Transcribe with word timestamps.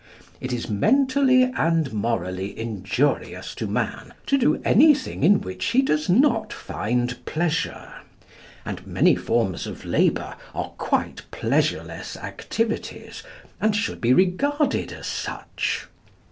It 0.39 0.51
is 0.51 0.67
mentally 0.67 1.43
and 1.55 1.93
morally 1.93 2.57
injurious 2.57 3.53
to 3.53 3.67
man 3.67 4.15
to 4.25 4.35
do 4.35 4.59
anything 4.65 5.23
in 5.23 5.41
which 5.41 5.63
he 5.65 5.83
does 5.83 6.09
not 6.09 6.51
find 6.51 7.23
pleasure, 7.25 7.87
and 8.65 8.87
many 8.87 9.15
forms 9.15 9.67
of 9.67 9.85
labour 9.85 10.37
are 10.55 10.69
quite 10.79 11.21
pleasureless 11.29 12.17
activities, 12.17 13.21
and 13.61 13.75
should 13.75 14.01
be 14.01 14.11
regarded 14.11 14.91
as 14.91 15.05
such. 15.05 15.87